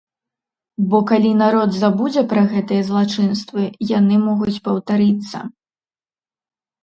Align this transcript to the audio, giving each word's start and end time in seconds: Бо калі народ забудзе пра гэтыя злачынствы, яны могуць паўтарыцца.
Бо 0.91 0.97
калі 1.09 1.31
народ 1.41 1.69
забудзе 1.81 2.23
пра 2.31 2.41
гэтыя 2.53 2.81
злачынствы, 2.89 3.61
яны 3.99 4.15
могуць 4.29 4.61
паўтарыцца. 4.69 5.37